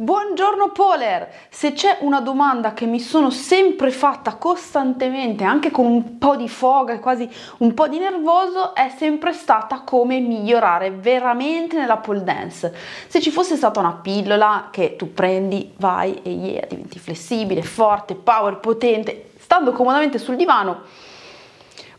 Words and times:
Buongiorno 0.00 0.70
Poler! 0.70 1.28
Se 1.48 1.72
c'è 1.72 1.96
una 2.02 2.20
domanda 2.20 2.72
che 2.72 2.86
mi 2.86 3.00
sono 3.00 3.30
sempre 3.30 3.90
fatta 3.90 4.36
costantemente, 4.36 5.42
anche 5.42 5.72
con 5.72 5.86
un 5.86 6.18
po' 6.18 6.36
di 6.36 6.48
foga 6.48 6.92
e 6.92 7.00
quasi 7.00 7.28
un 7.58 7.74
po' 7.74 7.88
di 7.88 7.98
nervoso, 7.98 8.76
è 8.76 8.94
sempre 8.96 9.32
stata 9.32 9.80
come 9.80 10.20
migliorare 10.20 10.92
veramente 10.92 11.76
nella 11.76 11.96
pole 11.96 12.22
dance. 12.22 12.72
Se 13.08 13.20
ci 13.20 13.32
fosse 13.32 13.56
stata 13.56 13.80
una 13.80 13.98
pillola 14.00 14.68
che 14.70 14.94
tu 14.94 15.12
prendi, 15.12 15.72
vai 15.78 16.20
e 16.22 16.30
yeah, 16.30 16.66
diventi 16.68 17.00
flessibile, 17.00 17.62
forte, 17.62 18.14
power, 18.14 18.60
potente, 18.60 19.30
stando 19.40 19.72
comodamente 19.72 20.18
sul 20.18 20.36
divano, 20.36 20.82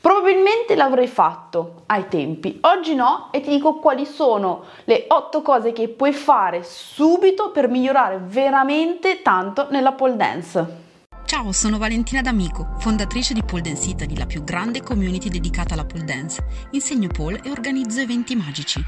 Probabilmente 0.02 0.76
l'avrei 0.76 1.08
fatto 1.08 1.84
ai 1.88 2.08
tempi, 2.08 2.58
oggi 2.62 2.96
no 2.96 3.28
e 3.32 3.42
ti 3.42 3.50
dico 3.50 3.80
quali 3.80 4.06
sono 4.06 4.64
le 4.86 5.06
8 5.10 5.42
cose 5.42 5.74
che 5.74 5.90
puoi 5.90 6.14
fare 6.14 6.64
subito 6.64 7.52
per 7.52 7.68
migliorare 7.68 8.22
veramente 8.24 9.22
tanto 9.22 9.68
nella 9.72 9.92
pole 9.92 10.16
dance. 10.16 10.88
Ciao, 11.26 11.52
sono 11.52 11.78
Valentina 11.78 12.22
D'Amico, 12.22 12.76
fondatrice 12.80 13.34
di 13.34 13.44
Pole 13.44 13.62
Dance 13.62 13.90
Italy, 13.90 14.16
la 14.16 14.26
più 14.26 14.42
grande 14.44 14.82
community 14.82 15.28
dedicata 15.28 15.74
alla 15.74 15.86
pole 15.86 16.06
dance. 16.06 16.46
Insegno 16.72 17.10
pole 17.10 17.42
e 17.44 17.52
organizzo 17.52 18.00
eventi 18.00 18.36
magici. 18.38 18.82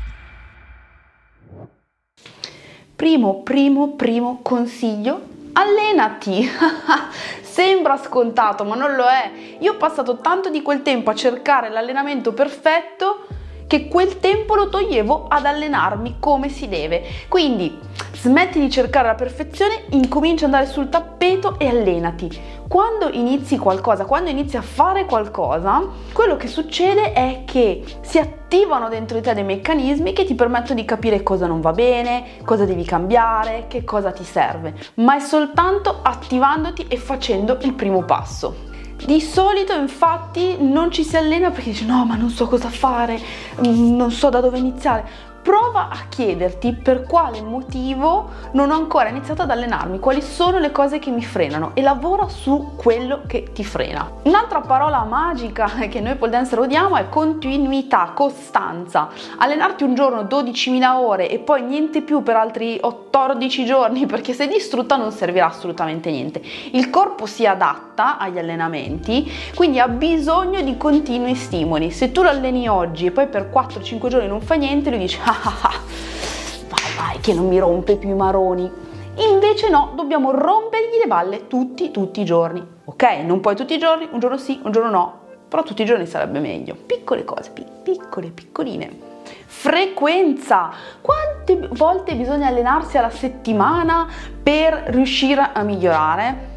Primo, 2.96 3.42
primo, 3.44 3.96
primo 3.96 4.40
consiglio, 4.42 5.22
allenati. 5.54 6.50
Sembra 7.42 7.98
scontato, 7.98 8.64
ma 8.64 8.76
non 8.76 8.96
lo 8.96 9.06
è. 9.06 9.32
Io 9.60 9.74
ho 9.74 9.78
passato 9.78 10.18
tanto 10.18 10.50
di 10.50 10.62
quel 10.62 10.82
tempo 10.82 11.10
a 11.10 11.16
cercare 11.16 11.70
l'allenamento 11.70 12.34
perfetto 12.34 13.28
che 13.68 13.88
quel 13.88 14.20
tempo 14.20 14.56
lo 14.56 14.68
toglievo 14.68 15.28
ad 15.30 15.46
allenarmi 15.46 16.18
come 16.20 16.50
si 16.50 16.68
deve. 16.68 17.04
Quindi 17.28 17.80
smetti 18.22 18.60
di 18.60 18.70
cercare 18.70 19.08
la 19.08 19.16
perfezione, 19.16 19.86
incomincia 19.90 20.46
ad 20.46 20.54
andare 20.54 20.72
sul 20.72 20.90
tappeto 20.90 21.58
e 21.58 21.68
allenati. 21.68 22.30
Quando 22.68 23.10
inizi 23.12 23.58
qualcosa, 23.58 24.06
quando 24.06 24.30
inizi 24.30 24.58
a 24.58 24.62
fare 24.62 25.06
qualcosa, 25.06 25.82
quello 26.14 26.38
che 26.38 26.48
succede 26.48 27.14
è 27.14 27.42
che 27.46 27.84
si 28.02 28.20
attivano 28.20 28.90
dentro 28.90 29.18
di 29.18 29.24
te 29.24 29.34
dei 29.34 29.44
meccanismi 29.44 30.14
che 30.14 30.24
ti 30.24 30.36
permettono 30.36 30.80
di 30.80 30.86
capire 30.86 31.24
cosa 31.24 31.48
non 31.48 31.62
va 31.62 31.72
bene, 31.72 32.24
cosa 32.46 32.64
devi 32.64 32.84
cambiare, 32.84 33.66
che 33.68 33.84
cosa 33.84 34.12
ti 34.12 34.24
serve, 34.24 34.76
ma 34.96 35.16
è 35.16 35.20
soltanto 35.20 36.02
attivandoti 36.04 36.86
e 36.88 36.98
facendo 36.98 37.58
il 37.62 37.74
primo 37.74 38.04
passo. 38.04 38.70
Di 39.04 39.20
solito 39.20 39.74
infatti 39.74 40.58
non 40.60 40.92
ci 40.92 41.04
si 41.04 41.18
allena 41.18 41.50
perché 41.50 41.72
dici 41.72 41.88
no 41.88 42.06
ma 42.06 42.16
non 42.16 42.30
so 42.30 42.48
cosa 42.48 42.70
fare, 42.70 43.20
non 43.62 44.12
so 44.12 44.30
da 44.30 44.40
dove 44.42 44.60
iniziare 44.60 45.30
prova 45.42 45.90
a 45.90 45.98
chiederti 46.08 46.74
per 46.74 47.04
quale 47.04 47.42
motivo 47.42 48.30
non 48.52 48.72
ho 48.72 48.76
ancora 48.76 49.10
iniziato 49.10 49.42
ad 49.42 49.50
allenarmi, 49.50 50.00
quali 50.00 50.22
sono 50.22 50.60
le 50.60 50.72
cose 50.72 51.00
che 51.00 51.10
mi 51.10 51.24
frenano 51.24 51.72
e 51.74 51.82
lavora 51.82 52.28
su 52.28 52.74
quello 52.76 53.22
che 53.28 53.52
ti 53.54 53.64
frena. 53.64 54.10
Un'altra 54.24 54.62
parola 54.62 55.04
magica 55.04 55.68
che 55.90 56.00
noi 56.00 56.16
pole 56.16 56.32
dancer 56.32 56.60
odiamo 56.60 56.98
è 56.98 57.10
continuità, 57.10 58.12
costanza. 58.14 59.10
Allenarti 59.38 59.84
un 59.84 59.96
giorno 59.96 60.22
12.000 60.24 60.96
ore 60.96 61.30
e 61.30 61.40
poi 61.40 61.64
niente 61.64 62.02
più 62.02 62.22
per 62.22 62.36
altri 62.36 62.80
14 62.80 63.66
giorni 63.66 64.06
perché 64.06 64.34
sei 64.34 64.48
distrutta 64.48 64.96
non 64.96 65.12
servirà 65.12 65.48
assolutamente 65.48 66.12
niente. 66.12 66.42
Il 66.72 66.90
corpo 66.90 67.26
si 67.26 67.46
adatta 67.46 68.18
agli 68.18 68.38
allenamenti, 68.38 69.30
quindi 69.56 69.80
ha 69.80 69.88
bisogno 69.88 70.62
di 70.62 70.78
continui 70.78 71.36
stimoli. 71.36 71.92
Se 71.92 72.12
tu 72.12 72.22
lo 72.22 72.30
alleni 72.30 72.68
oggi 72.68 73.08
e 73.08 73.12
poi 73.12 73.28
per 73.28 73.50
4-5 73.52 74.08
giorni 74.08 74.28
non 74.28 74.42
fai 74.42 74.60
niente, 74.60 74.90
lui 74.90 75.00
dice 75.00 75.20
vai 76.70 76.96
vai 76.98 77.20
che 77.20 77.34
non 77.34 77.48
mi 77.48 77.60
rompe 77.60 77.96
più 77.96 78.10
i 78.10 78.16
maroni. 78.16 78.72
Invece 79.16 79.70
no, 79.70 79.92
dobbiamo 79.96 80.32
rompergli 80.32 80.98
le 81.02 81.08
balle 81.08 81.48
tutti, 81.48 81.92
tutti 81.92 82.22
i 82.22 82.26
giorni. 82.26 82.66
Ok, 82.86 83.04
non 83.24 83.40
puoi 83.40 83.56
tutti 83.56 83.74
i 83.74 83.78
giorni, 83.78 84.08
un 84.12 84.20
giorno 84.20 84.38
sì, 84.38 84.60
un 84.64 84.72
giorno 84.72 84.90
no, 84.90 85.20
però 85.48 85.64
tutti 85.64 85.82
i 85.82 85.86
giorni 85.86 86.06
sarebbe 86.06 86.40
meglio. 86.40 86.76
Piccole 86.76 87.26
cose, 87.26 87.52
piccole, 87.84 88.30
piccoline. 88.30 89.10
Frequenza. 89.46 90.72
Quante 91.02 91.68
volte 91.74 92.16
bisogna 92.16 92.48
allenarsi 92.48 92.98
alla 92.98 93.10
settimana 93.10 94.08
per 94.42 94.86
riuscire 94.88 95.52
a 95.54 95.62
migliorare? 95.64 96.51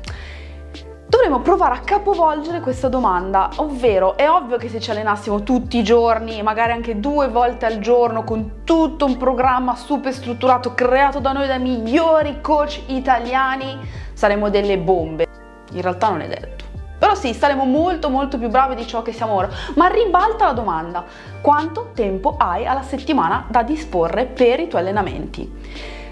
Dovremmo 1.24 1.40
provare 1.40 1.76
a 1.76 1.80
capovolgere 1.80 2.60
questa 2.60 2.88
domanda, 2.88 3.48
ovvero 3.56 4.14
è 4.14 4.28
ovvio 4.28 4.58
che 4.58 4.68
se 4.68 4.78
ci 4.78 4.90
allenassimo 4.90 5.42
tutti 5.42 5.78
i 5.78 5.82
giorni, 5.82 6.42
magari 6.42 6.72
anche 6.72 7.00
due 7.00 7.28
volte 7.28 7.64
al 7.64 7.78
giorno, 7.78 8.24
con 8.24 8.60
tutto 8.64 9.06
un 9.06 9.16
programma 9.16 9.74
super 9.74 10.12
strutturato 10.12 10.74
creato 10.74 11.20
da 11.20 11.32
noi 11.32 11.46
dai 11.46 11.60
migliori 11.60 12.42
coach 12.42 12.82
italiani, 12.88 13.78
saremmo 14.12 14.50
delle 14.50 14.76
bombe. 14.76 15.26
In 15.72 15.80
realtà 15.80 16.10
non 16.10 16.20
è 16.20 16.28
detto. 16.28 16.64
Però 16.98 17.14
sì, 17.14 17.32
saremo 17.32 17.64
molto 17.64 18.10
molto 18.10 18.36
più 18.36 18.50
bravi 18.50 18.74
di 18.74 18.86
ciò 18.86 19.00
che 19.00 19.12
siamo 19.12 19.32
ora. 19.32 19.48
Ma 19.76 19.86
ribalta 19.86 20.44
la 20.44 20.52
domanda, 20.52 21.04
quanto 21.40 21.92
tempo 21.94 22.34
hai 22.36 22.66
alla 22.66 22.82
settimana 22.82 23.46
da 23.48 23.62
disporre 23.62 24.26
per 24.26 24.60
i 24.60 24.68
tuoi 24.68 24.82
allenamenti? 24.82 25.50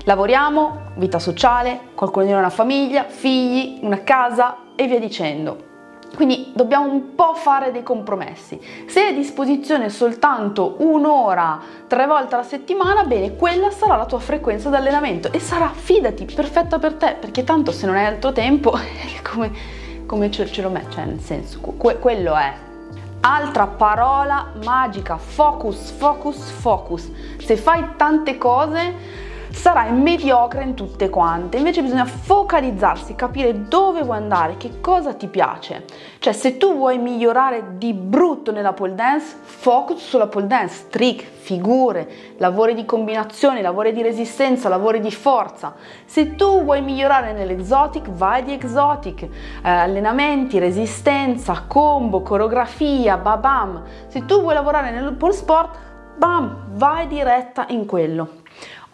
Lavoriamo, 0.04 0.94
vita 0.96 1.20
sociale, 1.20 1.78
qualcuno 1.94 2.24
di 2.24 2.30
noi 2.32 2.40
ha 2.40 2.44
una 2.44 2.52
famiglia, 2.52 3.04
figli, 3.04 3.78
una 3.82 4.02
casa 4.02 4.56
e 4.74 4.88
via 4.88 4.98
dicendo. 4.98 5.70
Quindi 6.16 6.50
dobbiamo 6.54 6.90
un 6.90 7.14
po' 7.14 7.34
fare 7.34 7.70
dei 7.70 7.84
compromessi. 7.84 8.60
Se 8.86 9.00
hai 9.00 9.12
a 9.12 9.16
disposizione 9.16 9.90
soltanto 9.90 10.74
un'ora 10.78 11.60
tre 11.86 12.06
volte 12.06 12.34
alla 12.34 12.42
settimana, 12.42 13.04
bene, 13.04 13.36
quella 13.36 13.70
sarà 13.70 13.94
la 13.94 14.04
tua 14.04 14.18
frequenza 14.18 14.68
di 14.70 14.74
allenamento 14.74 15.32
e 15.32 15.38
sarà, 15.38 15.68
fidati, 15.68 16.24
perfetta 16.24 16.80
per 16.80 16.94
te, 16.94 17.16
perché 17.18 17.44
tanto 17.44 17.70
se 17.70 17.86
non 17.86 17.94
hai 17.94 18.04
altro 18.04 18.32
tempo, 18.32 18.72
come, 19.22 19.52
come 20.04 20.30
ce, 20.32 20.50
ce, 20.50 20.62
lo 20.62 20.68
metti, 20.68 20.94
cioè 20.94 21.04
nel 21.04 21.20
senso, 21.20 21.60
que, 21.60 21.98
quello 22.00 22.34
è. 22.34 22.52
Altra 23.20 23.68
parola 23.68 24.50
magica, 24.64 25.16
focus, 25.16 25.92
focus, 25.92 26.50
focus. 26.50 27.08
Se 27.38 27.56
fai 27.56 27.90
tante 27.96 28.36
cose 28.36 29.30
sarai 29.52 29.92
mediocre 29.92 30.62
in 30.62 30.74
tutte 30.74 31.08
quante. 31.08 31.56
Invece 31.56 31.82
bisogna 31.82 32.04
focalizzarsi, 32.04 33.14
capire 33.14 33.68
dove 33.68 34.02
vuoi 34.02 34.16
andare, 34.16 34.56
che 34.56 34.80
cosa 34.80 35.14
ti 35.14 35.28
piace. 35.28 35.84
Cioè, 36.18 36.32
se 36.32 36.56
tu 36.56 36.74
vuoi 36.74 36.98
migliorare 36.98 37.76
di 37.76 37.92
brutto 37.92 38.52
nella 38.52 38.72
pole 38.72 38.94
dance, 38.94 39.36
focus 39.42 40.06
sulla 40.08 40.26
pole 40.26 40.46
dance, 40.46 40.86
trick, 40.88 41.22
figure, 41.22 42.08
lavori 42.38 42.74
di 42.74 42.84
combinazione, 42.84 43.62
lavori 43.62 43.92
di 43.92 44.02
resistenza, 44.02 44.68
lavori 44.68 45.00
di 45.00 45.10
forza. 45.10 45.74
Se 46.04 46.34
tu 46.34 46.62
vuoi 46.62 46.80
migliorare 46.82 47.32
nell'exotic, 47.32 48.10
vai 48.10 48.42
di 48.44 48.52
exotic, 48.52 49.22
eh, 49.22 49.28
allenamenti, 49.62 50.58
resistenza, 50.58 51.64
combo, 51.66 52.22
coreografia, 52.22 53.16
babam. 53.16 53.82
Se 54.08 54.24
tu 54.24 54.40
vuoi 54.40 54.54
lavorare 54.54 54.90
nel 54.90 55.14
pole 55.14 55.32
sport, 55.32 55.76
bam, 56.16 56.74
vai 56.74 57.06
diretta 57.06 57.66
in 57.68 57.86
quello. 57.86 58.41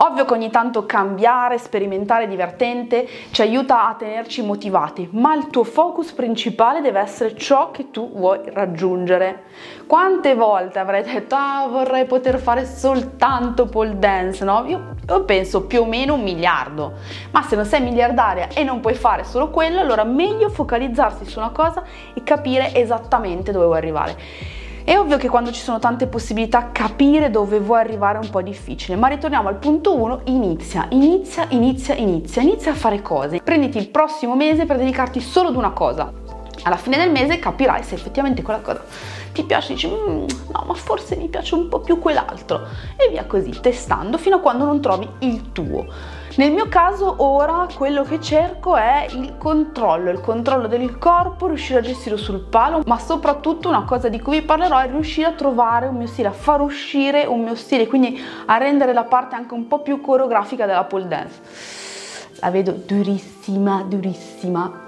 Ovvio 0.00 0.24
che 0.26 0.32
ogni 0.32 0.50
tanto 0.50 0.86
cambiare, 0.86 1.58
sperimentare 1.58 2.28
divertente 2.28 3.08
ci 3.32 3.42
aiuta 3.42 3.88
a 3.88 3.94
tenerci 3.94 4.42
motivati, 4.42 5.08
ma 5.10 5.34
il 5.34 5.48
tuo 5.48 5.64
focus 5.64 6.12
principale 6.12 6.80
deve 6.80 7.00
essere 7.00 7.34
ciò 7.34 7.72
che 7.72 7.90
tu 7.90 8.12
vuoi 8.14 8.38
raggiungere. 8.52 9.42
Quante 9.88 10.36
volte 10.36 10.78
avrei 10.78 11.02
detto 11.02 11.34
ah 11.34 11.66
vorrei 11.68 12.04
poter 12.04 12.38
fare 12.38 12.64
soltanto 12.64 13.66
pole 13.66 13.98
dance, 13.98 14.44
no? 14.44 14.64
Io, 14.66 14.94
io 15.04 15.24
penso 15.24 15.64
più 15.64 15.80
o 15.80 15.84
meno 15.84 16.14
un 16.14 16.22
miliardo, 16.22 16.92
ma 17.32 17.42
se 17.42 17.56
non 17.56 17.64
sei 17.64 17.80
miliardaria 17.80 18.50
e 18.54 18.62
non 18.62 18.78
puoi 18.78 18.94
fare 18.94 19.24
solo 19.24 19.50
quello, 19.50 19.80
allora 19.80 20.04
meglio 20.04 20.48
focalizzarsi 20.48 21.24
su 21.24 21.40
una 21.40 21.50
cosa 21.50 21.82
e 22.14 22.22
capire 22.22 22.72
esattamente 22.72 23.50
dove 23.50 23.64
vuoi 23.64 23.78
arrivare. 23.78 24.56
È 24.88 24.98
ovvio 24.98 25.18
che 25.18 25.28
quando 25.28 25.52
ci 25.52 25.60
sono 25.60 25.78
tante 25.78 26.06
possibilità 26.06 26.70
capire 26.72 27.28
dove 27.28 27.60
vuoi 27.60 27.80
arrivare 27.80 28.18
è 28.18 28.22
un 28.22 28.30
po' 28.30 28.40
difficile, 28.40 28.96
ma 28.96 29.08
ritorniamo 29.08 29.46
al 29.46 29.56
punto 29.56 29.94
1, 29.94 30.22
inizia, 30.24 30.86
inizia, 30.92 31.44
inizia, 31.50 31.94
inizia, 31.94 32.40
inizia 32.40 32.70
a 32.70 32.74
fare 32.74 33.02
cose. 33.02 33.42
Prenditi 33.42 33.76
il 33.76 33.90
prossimo 33.90 34.34
mese 34.34 34.64
per 34.64 34.78
dedicarti 34.78 35.20
solo 35.20 35.48
ad 35.48 35.56
una 35.56 35.72
cosa. 35.72 36.10
Alla 36.62 36.78
fine 36.78 36.96
del 36.96 37.10
mese 37.10 37.38
capirai 37.38 37.82
se 37.82 37.96
effettivamente 37.96 38.40
quella 38.40 38.60
cosa 38.60 38.82
ti 39.30 39.42
piace, 39.42 39.74
dici 39.74 39.88
mm, 39.88 40.24
no 40.54 40.64
ma 40.66 40.72
forse 40.72 41.16
mi 41.16 41.28
piace 41.28 41.54
un 41.54 41.68
po' 41.68 41.80
più 41.80 41.98
quell'altro 41.98 42.66
e 42.96 43.10
via 43.10 43.26
così, 43.26 43.50
testando 43.60 44.16
fino 44.16 44.36
a 44.36 44.40
quando 44.40 44.64
non 44.64 44.80
trovi 44.80 45.06
il 45.18 45.52
tuo. 45.52 45.84
Nel 46.38 46.52
mio 46.52 46.68
caso 46.68 47.16
ora 47.24 47.66
quello 47.74 48.04
che 48.04 48.20
cerco 48.20 48.76
è 48.76 49.08
il 49.10 49.36
controllo, 49.38 50.10
il 50.10 50.20
controllo 50.20 50.68
del 50.68 50.96
corpo, 50.96 51.48
riuscire 51.48 51.80
a 51.80 51.82
gestirlo 51.82 52.16
sul 52.16 52.38
palo, 52.38 52.82
ma 52.86 52.96
soprattutto 52.96 53.68
una 53.68 53.82
cosa 53.82 54.08
di 54.08 54.20
cui 54.20 54.38
vi 54.38 54.46
parlerò 54.46 54.78
è 54.78 54.88
riuscire 54.88 55.26
a 55.26 55.32
trovare 55.32 55.88
un 55.88 55.96
mio 55.96 56.06
stile, 56.06 56.28
a 56.28 56.32
far 56.32 56.60
uscire 56.60 57.24
un 57.24 57.42
mio 57.42 57.56
stile, 57.56 57.88
quindi 57.88 58.22
a 58.46 58.56
rendere 58.56 58.92
la 58.92 59.02
parte 59.02 59.34
anche 59.34 59.52
un 59.52 59.66
po' 59.66 59.80
più 59.80 60.00
coreografica 60.00 60.64
della 60.64 60.84
pole 60.84 61.08
dance. 61.08 61.40
La 62.38 62.52
vedo 62.52 62.70
durissima, 62.70 63.82
durissima. 63.84 64.86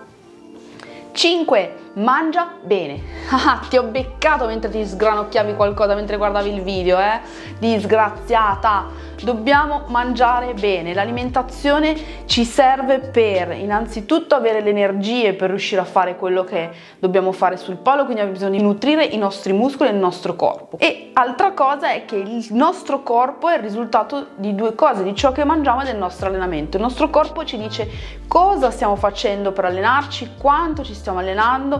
5 1.11 1.80
mangia 1.95 2.49
bene. 2.63 3.19
Ah, 3.43 3.61
ti 3.69 3.77
ho 3.77 3.85
beccato 3.85 4.47
mentre 4.47 4.71
ti 4.71 4.85
sgranocchiavi 4.85 5.55
qualcosa 5.55 5.95
mentre 5.95 6.17
guardavi 6.17 6.53
il 6.53 6.63
video, 6.63 6.99
eh? 6.99 7.21
Disgraziata. 7.61 8.87
Dobbiamo 9.23 9.85
mangiare 9.87 10.53
bene. 10.55 10.95
L'alimentazione 10.95 11.95
ci 12.25 12.45
serve 12.45 12.99
per 12.99 13.53
innanzitutto 13.53 14.35
avere 14.35 14.63
le 14.63 14.71
energie 14.71 15.35
per 15.35 15.51
riuscire 15.51 15.81
a 15.81 15.85
fare 15.85 16.17
quello 16.17 16.43
che 16.43 16.71
dobbiamo 16.99 17.31
fare 17.31 17.57
sul 17.57 17.77
polo, 17.77 18.05
quindi 18.05 18.21
abbiamo 18.21 18.33
bisogno 18.33 18.57
di 18.57 18.63
nutrire 18.65 19.05
i 19.05 19.17
nostri 19.17 19.53
muscoli 19.53 19.91
e 19.91 19.93
il 19.93 19.99
nostro 19.99 20.35
corpo. 20.35 20.79
E 20.79 21.11
altra 21.13 21.53
cosa 21.53 21.93
è 21.93 22.05
che 22.05 22.17
il 22.17 22.47
nostro 22.51 23.05
corpo 23.05 23.49
è 23.49 23.57
il 23.59 23.63
risultato 23.63 24.29
di 24.35 24.57
due 24.57 24.75
cose, 24.75 25.05
di 25.05 25.15
ciò 25.15 25.31
che 25.31 25.45
mangiamo 25.45 25.83
e 25.83 25.85
del 25.85 25.99
nostro 25.99 26.27
allenamento. 26.27 26.79
Il 26.79 26.83
nostro 26.83 27.11
corpo 27.11 27.45
ci 27.45 27.59
dice 27.59 27.89
cosa 28.27 28.73
stiamo 28.73 28.97
facendo 28.97 29.53
per 29.53 29.67
allenarci, 29.67 30.31
quanto 30.37 30.83
ci 30.83 30.95
stiamo 30.95 31.21
allenando 31.21 31.80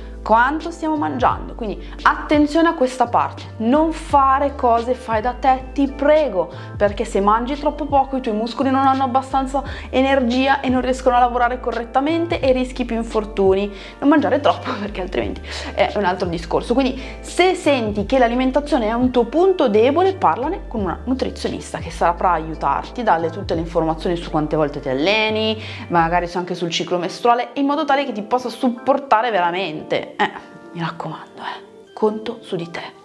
quanto 0.23 0.71
stiamo 0.71 0.95
mangiando. 0.95 1.55
Quindi 1.55 1.81
attenzione 2.03 2.69
a 2.69 2.73
questa 2.73 3.07
parte, 3.07 3.43
non 3.57 3.91
fare 3.91 4.55
cose 4.55 4.93
fai 4.93 5.21
da 5.21 5.33
te, 5.33 5.69
ti 5.73 5.87
prego, 5.91 6.49
perché 6.77 7.05
se 7.05 7.21
mangi 7.21 7.57
troppo 7.57 7.85
poco 7.85 8.17
i 8.17 8.21
tuoi 8.21 8.35
muscoli 8.35 8.69
non 8.69 8.85
hanno 8.85 9.03
abbastanza 9.03 9.63
energia 9.89 10.61
e 10.61 10.69
non 10.69 10.81
riescono 10.81 11.15
a 11.15 11.19
lavorare 11.19 11.59
correttamente 11.59 12.39
e 12.39 12.51
rischi 12.51 12.85
più 12.85 12.95
infortuni. 12.95 13.71
Non 13.99 14.09
mangiare 14.09 14.39
troppo 14.39 14.71
perché 14.79 15.01
altrimenti 15.01 15.41
è 15.73 15.91
un 15.95 16.05
altro 16.05 16.27
discorso. 16.27 16.73
Quindi 16.73 17.01
se 17.21 17.55
senti 17.55 18.05
che 18.05 18.17
l'alimentazione 18.17 18.87
è 18.87 18.93
un 18.93 19.11
tuo 19.11 19.25
punto 19.25 19.67
debole, 19.69 20.13
parlane 20.13 20.61
con 20.67 20.81
una 20.81 20.99
nutrizionista 21.05 21.79
che 21.79 21.91
saprà 21.91 22.31
aiutarti, 22.31 23.03
darle 23.03 23.29
tutte 23.29 23.53
le 23.53 23.61
informazioni 23.61 24.15
su 24.15 24.29
quante 24.29 24.55
volte 24.55 24.79
ti 24.79 24.89
alleni, 24.89 25.59
magari 25.87 26.29
anche 26.33 26.55
sul 26.55 26.69
ciclo 26.69 26.97
mestruale, 26.97 27.49
in 27.53 27.65
modo 27.65 27.85
tale 27.85 28.05
che 28.05 28.11
ti 28.11 28.21
possa 28.21 28.49
supportare 28.49 29.31
veramente 29.31 30.10
eh, 30.17 30.31
mi 30.73 30.79
raccomando, 30.79 31.41
eh, 31.41 31.91
conto 31.93 32.39
su 32.41 32.55
di 32.55 32.69
te. 32.69 32.99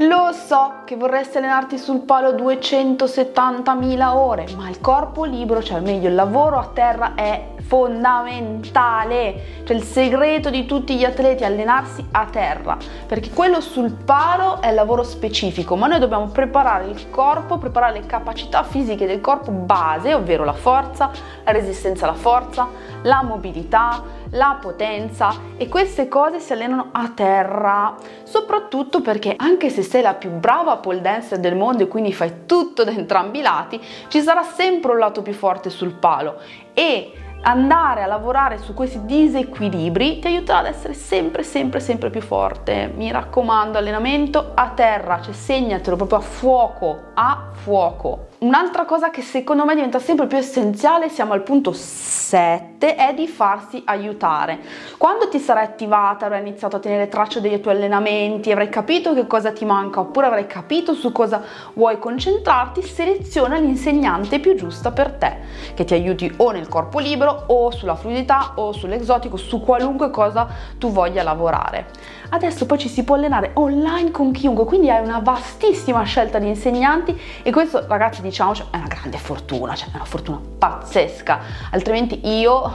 Lo 0.00 0.30
so 0.32 0.82
che 0.84 0.94
vorresti 0.94 1.38
allenarti 1.38 1.76
sul 1.76 2.02
palo 2.02 2.30
270.000 2.32 4.14
ore, 4.14 4.46
ma 4.56 4.68
il 4.68 4.80
corpo 4.80 5.24
libero, 5.24 5.60
cioè 5.60 5.80
meglio 5.80 6.08
il 6.08 6.14
lavoro 6.14 6.56
a 6.58 6.70
terra 6.72 7.14
è 7.16 7.54
fondamentale. 7.68 9.56
Cioè 9.64 9.76
il 9.76 9.82
segreto 9.82 10.50
di 10.50 10.64
tutti 10.64 10.96
gli 10.96 11.04
atleti 11.04 11.42
è 11.42 11.46
allenarsi 11.46 12.04
a 12.10 12.24
terra, 12.24 12.76
perché 13.06 13.30
quello 13.30 13.60
sul 13.60 13.92
palo 13.92 14.60
è 14.62 14.72
lavoro 14.72 15.02
specifico, 15.04 15.76
ma 15.76 15.86
noi 15.86 16.00
dobbiamo 16.00 16.26
preparare 16.28 16.86
il 16.86 17.10
corpo, 17.10 17.58
preparare 17.58 18.00
le 18.00 18.06
capacità 18.06 18.62
fisiche 18.64 19.06
del 19.06 19.20
corpo 19.20 19.50
base, 19.52 20.14
ovvero 20.14 20.44
la 20.44 20.54
forza, 20.54 21.10
la 21.44 21.52
resistenza 21.52 22.06
alla 22.06 22.14
forza, 22.14 22.68
la 23.02 23.22
mobilità, 23.22 24.02
la 24.30 24.58
potenza 24.60 25.34
e 25.56 25.68
queste 25.68 26.08
cose 26.08 26.40
si 26.40 26.52
allenano 26.52 26.88
a 26.92 27.10
terra, 27.14 27.94
soprattutto 28.22 29.00
perché 29.02 29.34
anche 29.36 29.68
se 29.68 29.82
sei 29.82 30.02
la 30.02 30.14
più 30.14 30.30
brava 30.30 30.76
pole 30.78 31.00
dancer 31.00 31.38
del 31.38 31.56
mondo 31.56 31.82
e 31.82 31.88
quindi 31.88 32.12
fai 32.12 32.46
tutto 32.46 32.84
da 32.84 32.90
entrambi 32.90 33.38
i 33.38 33.42
lati, 33.42 33.80
ci 34.08 34.20
sarà 34.20 34.42
sempre 34.42 34.92
un 34.92 34.98
lato 34.98 35.20
più 35.22 35.34
forte 35.34 35.68
sul 35.70 35.92
palo 35.92 36.40
e 36.72 37.12
andare 37.42 38.02
a 38.02 38.06
lavorare 38.06 38.58
su 38.58 38.74
questi 38.74 39.04
disequilibri 39.04 40.18
ti 40.18 40.26
aiuterà 40.26 40.58
ad 40.58 40.66
essere 40.66 40.94
sempre 40.94 41.42
sempre 41.42 41.80
sempre 41.80 42.10
più 42.10 42.20
forte. 42.20 42.92
Mi 42.94 43.10
raccomando 43.10 43.78
allenamento 43.78 44.52
a 44.54 44.68
terra 44.70 45.20
cioè 45.20 45.32
segnatelo 45.32 45.96
proprio 45.96 46.18
a 46.18 46.22
fuoco 46.22 47.10
a 47.14 47.50
fuoco 47.52 48.27
Un'altra 48.40 48.84
cosa 48.84 49.10
che 49.10 49.20
secondo 49.20 49.64
me 49.64 49.74
diventa 49.74 49.98
sempre 49.98 50.28
più 50.28 50.36
essenziale, 50.36 51.08
siamo 51.08 51.32
al 51.32 51.42
punto 51.42 51.72
7, 51.72 52.94
è 52.94 53.12
di 53.12 53.26
farsi 53.26 53.82
aiutare. 53.84 54.60
Quando 54.96 55.28
ti 55.28 55.40
sarai 55.40 55.64
attivata, 55.64 56.26
avrai 56.26 56.42
iniziato 56.42 56.76
a 56.76 56.78
tenere 56.78 57.08
traccia 57.08 57.40
dei 57.40 57.60
tuoi 57.60 57.74
allenamenti, 57.74 58.52
avrai 58.52 58.68
capito 58.68 59.12
che 59.12 59.26
cosa 59.26 59.50
ti 59.50 59.64
manca 59.64 59.98
oppure 59.98 60.26
avrai 60.26 60.46
capito 60.46 60.94
su 60.94 61.10
cosa 61.10 61.42
vuoi 61.74 61.98
concentrarti, 61.98 62.80
seleziona 62.80 63.58
l'insegnante 63.58 64.38
più 64.38 64.54
giusta 64.54 64.92
per 64.92 65.14
te, 65.14 65.38
che 65.74 65.82
ti 65.82 65.94
aiuti 65.94 66.32
o 66.36 66.52
nel 66.52 66.68
corpo 66.68 67.00
libero 67.00 67.42
o 67.48 67.72
sulla 67.72 67.96
fluidità 67.96 68.52
o 68.54 68.70
sull'esotico, 68.70 69.36
su 69.36 69.60
qualunque 69.60 70.10
cosa 70.10 70.46
tu 70.78 70.92
voglia 70.92 71.24
lavorare. 71.24 71.86
Adesso 72.30 72.66
poi 72.66 72.78
ci 72.78 72.88
si 72.88 73.02
può 73.02 73.16
allenare 73.16 73.50
online 73.54 74.12
con 74.12 74.30
chiunque, 74.30 74.64
quindi 74.64 74.90
hai 74.90 75.02
una 75.02 75.18
vastissima 75.18 76.04
scelta 76.04 76.38
di 76.38 76.46
insegnanti 76.46 77.18
e 77.42 77.50
questo 77.50 77.84
ragazzi 77.88 78.26
diciamo 78.28 78.52
è 78.70 78.76
una 78.76 78.86
grande 78.86 79.18
fortuna, 79.18 79.74
cioè 79.74 79.90
è 79.90 79.94
una 79.94 80.04
fortuna 80.04 80.40
pazzesca, 80.58 81.40
altrimenti 81.70 82.26
io 82.26 82.72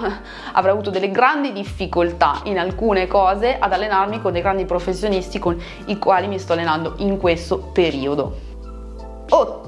avrei 0.51 0.73
avuto 0.73 0.89
delle 0.89 1.11
grandi 1.11 1.51
difficoltà 1.51 2.41
in 2.44 2.57
alcune 2.59 3.07
cose 3.07 3.57
ad 3.57 3.71
allenarmi 3.71 4.21
con 4.21 4.31
dei 4.31 4.41
grandi 4.41 4.65
professionisti 4.65 5.39
con 5.39 5.59
i 5.85 5.97
quali 5.97 6.27
mi 6.27 6.39
sto 6.39 6.53
allenando 6.53 6.95
in 6.97 7.17
questo 7.17 7.57
periodo. 7.57 8.51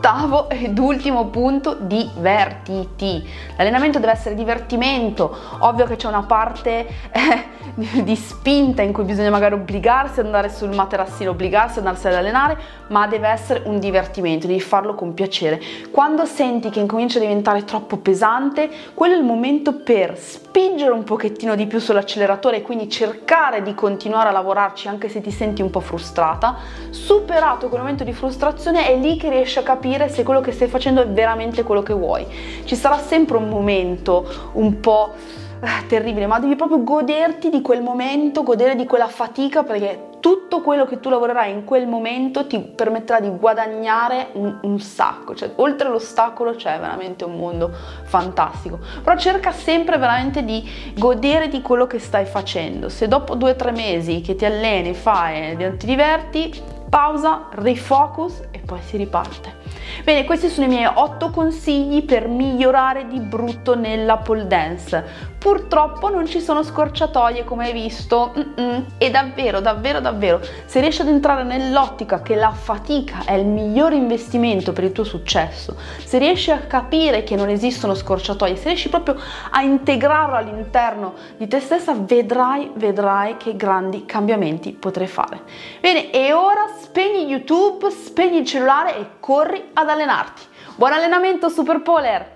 Ottavo 0.05 0.49
ed 0.53 0.77
ultimo 0.77 1.25
punto, 1.29 1.75
divertiti. 1.79 3.27
L'allenamento 3.57 3.97
deve 3.97 4.11
essere 4.11 4.35
divertimento, 4.35 5.35
ovvio 5.59 5.85
che 5.85 5.95
c'è 5.95 6.07
una 6.07 6.21
parte 6.21 6.85
eh, 7.11 8.03
di 8.03 8.15
spinta 8.15 8.83
in 8.83 8.93
cui 8.93 9.03
bisogna 9.03 9.31
magari 9.31 9.55
obbligarsi 9.55 10.19
ad 10.19 10.27
andare 10.27 10.49
sul 10.49 10.75
materassino, 10.75 11.31
obbligarsi 11.31 11.79
ad 11.79 11.85
andarsi 11.87 12.07
ad 12.07 12.13
allenare, 12.13 12.57
ma 12.89 13.07
deve 13.07 13.29
essere 13.29 13.63
un 13.65 13.79
divertimento, 13.79 14.45
devi 14.45 14.61
farlo 14.61 14.93
con 14.93 15.15
piacere. 15.15 15.59
Quando 15.89 16.25
senti 16.25 16.69
che 16.69 16.79
incomincia 16.79 17.17
a 17.17 17.21
diventare 17.21 17.63
troppo 17.63 17.97
pesante, 17.97 18.69
quello 18.93 19.15
è 19.15 19.17
il 19.17 19.23
momento 19.23 19.73
per 19.73 20.19
spingere 20.19 20.91
un 20.91 21.03
pochettino 21.03 21.55
di 21.55 21.65
più 21.65 21.79
sull'acceleratore 21.79 22.57
e 22.57 22.61
quindi 22.61 22.89
cercare 22.89 23.63
di 23.63 23.73
continuare 23.73 24.29
a 24.29 24.31
lavorarci 24.31 24.87
anche 24.87 25.09
se 25.09 25.21
ti 25.21 25.31
senti 25.31 25.63
un 25.63 25.71
po' 25.71 25.79
frustrata. 25.79 26.57
Superato 26.91 27.69
quel 27.69 27.81
momento 27.81 28.03
di 28.03 28.13
frustrazione 28.13 28.87
è 28.87 28.95
lì 28.95 29.17
che 29.17 29.29
riesci 29.29 29.57
a 29.57 29.63
capire 29.63 29.94
se 30.09 30.23
quello 30.23 30.41
che 30.41 30.51
stai 30.51 30.67
facendo 30.67 31.01
è 31.01 31.07
veramente 31.07 31.63
quello 31.63 31.81
che 31.81 31.93
vuoi. 31.93 32.25
Ci 32.63 32.75
sarà 32.75 32.97
sempre 32.97 33.37
un 33.37 33.49
momento 33.49 34.51
un 34.53 34.79
po' 34.79 35.13
eh, 35.61 35.87
terribile, 35.87 36.27
ma 36.27 36.39
devi 36.39 36.55
proprio 36.55 36.83
goderti 36.83 37.49
di 37.49 37.61
quel 37.61 37.81
momento, 37.81 38.43
godere 38.43 38.75
di 38.75 38.85
quella 38.85 39.07
fatica 39.07 39.63
perché 39.63 40.13
tutto 40.19 40.61
quello 40.61 40.85
che 40.85 40.99
tu 40.99 41.09
lavorerai 41.09 41.51
in 41.51 41.65
quel 41.65 41.87
momento 41.87 42.47
ti 42.47 42.59
permetterà 42.59 43.19
di 43.19 43.29
guadagnare 43.29 44.29
un, 44.33 44.57
un 44.63 44.79
sacco, 44.79 45.35
cioè 45.35 45.51
oltre 45.57 45.87
l'ostacolo 45.87 46.55
c'è 46.55 46.79
veramente 46.79 47.25
un 47.25 47.37
mondo 47.37 47.71
fantastico, 48.03 48.79
però 49.03 49.15
cerca 49.17 49.51
sempre 49.51 49.97
veramente 49.97 50.43
di 50.43 50.67
godere 50.97 51.47
di 51.47 51.61
quello 51.61 51.85
che 51.85 51.99
stai 51.99 52.25
facendo, 52.25 52.89
se 52.89 53.07
dopo 53.07 53.35
due 53.35 53.51
o 53.51 53.55
tre 53.55 53.71
mesi 53.71 54.21
che 54.21 54.35
ti 54.35 54.45
alleni, 54.45 54.95
fai, 54.95 55.55
ti 55.77 55.85
diverti, 55.85 56.59
pausa, 56.89 57.47
refocus 57.51 58.41
e 58.49 58.59
poi 58.65 58.81
si 58.81 58.97
riparte. 58.97 59.64
Bene, 60.03 60.25
questi 60.25 60.49
sono 60.49 60.67
i 60.67 60.69
miei 60.69 60.89
8 60.93 61.29
consigli 61.29 62.03
per 62.03 62.27
migliorare 62.27 63.07
di 63.07 63.19
brutto 63.19 63.75
nella 63.75 64.17
pole 64.17 64.47
dance. 64.47 65.33
Purtroppo 65.45 66.09
non 66.09 66.25
ci 66.25 66.39
sono 66.39 66.63
scorciatoie 66.63 67.43
come 67.43 67.65
hai 67.65 67.73
visto 67.73 68.33
Mm-mm. 68.35 68.85
e 68.97 69.11
davvero, 69.11 69.59
davvero, 69.59 69.99
davvero, 69.99 70.41
se 70.65 70.79
riesci 70.79 71.01
ad 71.01 71.07
entrare 71.07 71.43
nell'ottica 71.43 72.23
che 72.23 72.33
la 72.33 72.49
fatica 72.49 73.23
è 73.25 73.33
il 73.33 73.45
migliore 73.45 73.95
investimento 73.95 74.73
per 74.73 74.85
il 74.85 74.91
tuo 74.91 75.03
successo, 75.03 75.75
se 76.03 76.17
riesci 76.17 76.49
a 76.49 76.61
capire 76.61 77.23
che 77.23 77.35
non 77.35 77.49
esistono 77.49 77.93
scorciatoie, 77.93 78.55
se 78.55 78.69
riesci 78.69 78.89
proprio 78.89 79.17
a 79.51 79.61
integrarlo 79.61 80.35
all'interno 80.35 81.13
di 81.37 81.47
te 81.47 81.59
stessa, 81.59 81.93
vedrai, 81.95 82.71
vedrai 82.75 83.37
che 83.37 83.55
grandi 83.55 84.05
cambiamenti 84.05 84.71
potrai 84.71 85.07
fare. 85.07 85.41
Bene, 85.79 86.09
e 86.09 86.33
ora 86.33 86.65
spegni 86.81 87.25
YouTube, 87.25 87.91
spegni 87.91 88.39
il 88.39 88.45
cellulare 88.45 88.97
e 88.97 89.05
corri 89.19 89.64
ad 89.73 89.89
allenarti. 89.89 90.43
Buon 90.75 90.93
allenamento 90.93 91.49
Super 91.49 91.81
Polar! 91.81 92.34